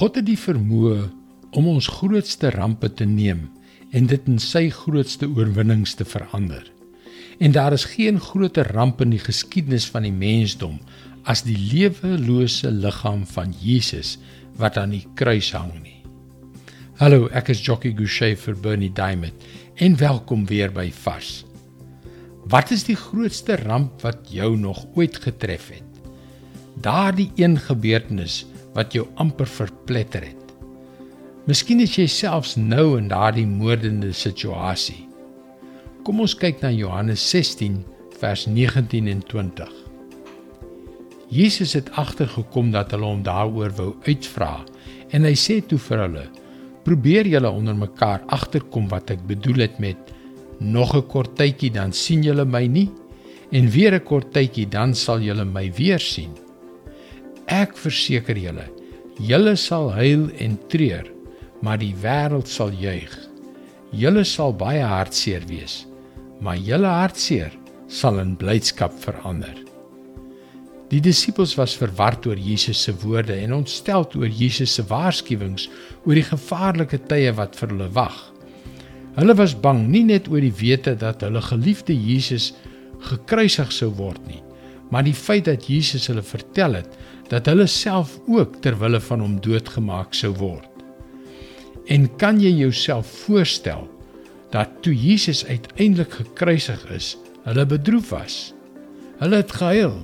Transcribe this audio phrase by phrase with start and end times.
[0.00, 1.10] God het die vermoë
[1.60, 3.42] om ons grootste rampe te neem
[3.92, 6.62] en dit in sy grootste oorwinnings te verander.
[7.36, 10.78] En daar is geen groter ramp in die geskiedenis van die mensdom
[11.28, 14.14] as die lewelose liggaam van Jesus
[14.56, 15.98] wat aan die kruis hang nie.
[16.96, 19.44] Hallo, ek is Jockey Gouchee vir Bernie Diamond
[19.84, 21.42] en welkom weer by Vars.
[22.48, 26.00] Wat is die grootste ramp wat jou nog ooit getref het?
[26.80, 28.46] Daardie een gebeurtenis
[28.80, 30.56] wat jou amper verpletter het.
[31.48, 35.06] Miskien is jy selfs nou in daardie moordende situasie.
[36.04, 37.80] Kom ons kyk na Johannes 16
[38.20, 39.70] vers 19 en 20.
[41.30, 44.60] Jesus het agtergekom dat hulle hom daaroor wou uitvra
[45.14, 46.24] en hy sê toe vir hulle:
[46.84, 50.14] "Probeer julle onder mekaar agterkom wat ek bedoel het met
[50.58, 52.90] nog 'n kort tydjie dan sien julle my nie
[53.52, 56.49] en weer 'n kort tydjie dan sal julle my weer sien."
[57.50, 58.68] Ek verseker julle,
[59.18, 61.08] julle sal huil en treur,
[61.66, 63.10] maar die wêreld sal juig.
[63.90, 65.80] Julle sal baie hartseer wees,
[66.38, 67.56] maar julle hartseer
[67.90, 69.56] sal in blydskap verander.
[70.94, 75.66] Die disippels was verward oor Jesus se woorde en ontstel oor Jesus se waarskuwings
[76.04, 78.16] oor die gevaarlike tye wat vir hulle wag.
[79.18, 82.52] Hulle was bang nie net oor die wete dat hulle geliefde Jesus
[83.10, 84.42] gekruisig sou word nie,
[84.94, 86.98] maar die feit dat Jesus hulle vertel het
[87.30, 90.66] dat hulle self ook ter wille van hom doodgemaak sou word.
[91.90, 93.86] En kan jy jouself voorstel
[94.50, 97.14] dat toe Jesus uiteindelik gekruisig is,
[97.46, 98.38] hulle bedroef was?
[99.22, 99.94] Hulle het gehuil,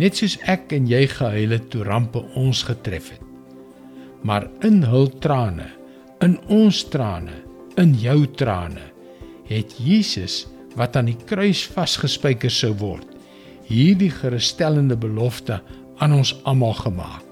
[0.00, 3.22] net soos ek en jy gehuil het toe rampe ons getref het.
[4.26, 5.70] Maar in hul trane,
[6.24, 7.40] in ons trane,
[7.80, 8.92] in jou trane,
[9.48, 10.44] het Jesus
[10.76, 13.06] wat aan die kruis vasgespijker sou word,
[13.68, 15.60] hierdie gerusstellende belofte
[15.98, 17.24] aan ons almal gemaak.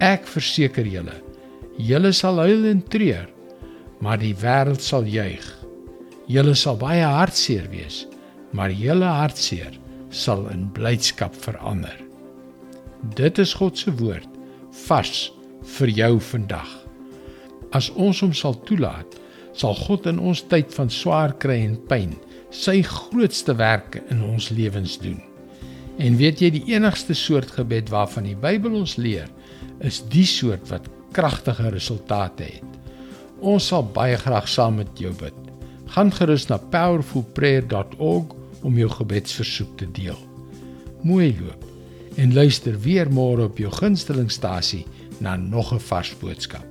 [0.00, 1.16] Ek verseker julle,
[1.76, 3.28] julle sal huil en treur,
[4.00, 5.44] maar die wêreld sal juig.
[6.30, 8.06] Julle sal baie hartseer wees,
[8.56, 9.76] maar julle hartseer
[10.10, 11.96] sal in blydskap verander.
[13.16, 14.28] Dit is God se woord
[14.86, 15.30] vars
[15.76, 16.70] vir jou vandag.
[17.76, 19.18] As ons hom sal toelaat,
[19.52, 22.16] sal God in ons tyd van swaar kry en pyn
[22.50, 25.20] sy grootste werke in ons lewens doen.
[26.00, 29.28] En weet jy die enigste soort gebed waarvan die Bybel ons leer,
[29.84, 32.78] is die soort wat kragtige resultate het.
[33.40, 35.36] Ons sal baie graag saam met jou bid.
[35.92, 40.18] Gaan gerus na powerfulprayer.org om jou gebedsversoek te deel.
[41.04, 41.66] Mooi loop
[42.20, 44.84] en luister weer môre op jou gunstelingstasie
[45.20, 46.69] na nog 'n vars boodskap.